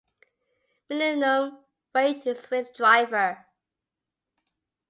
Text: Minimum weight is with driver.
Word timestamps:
Minimum 0.89 1.59
weight 1.93 2.25
is 2.25 2.49
with 2.49 2.75
driver. 2.75 3.45